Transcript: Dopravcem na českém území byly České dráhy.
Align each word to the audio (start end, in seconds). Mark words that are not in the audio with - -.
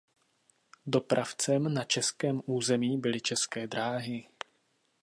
Dopravcem 0.85 1.69
na 1.73 1.83
českém 1.83 2.41
území 2.45 2.97
byly 2.97 3.21
České 3.21 3.67
dráhy. 3.67 4.27